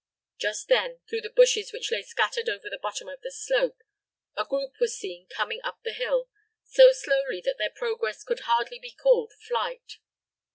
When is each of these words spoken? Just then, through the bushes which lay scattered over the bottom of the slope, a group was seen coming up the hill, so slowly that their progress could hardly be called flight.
Just 0.39 0.67
then, 0.67 0.99
through 1.07 1.21
the 1.21 1.29
bushes 1.29 1.71
which 1.71 1.91
lay 1.91 2.01
scattered 2.01 2.49
over 2.49 2.71
the 2.71 2.79
bottom 2.79 3.07
of 3.07 3.21
the 3.21 3.29
slope, 3.29 3.83
a 4.35 4.43
group 4.43 4.79
was 4.79 4.97
seen 4.97 5.27
coming 5.27 5.61
up 5.63 5.83
the 5.83 5.93
hill, 5.93 6.27
so 6.63 6.91
slowly 6.91 7.39
that 7.41 7.59
their 7.59 7.69
progress 7.69 8.23
could 8.23 8.39
hardly 8.39 8.79
be 8.79 8.89
called 8.89 9.31
flight. 9.33 9.97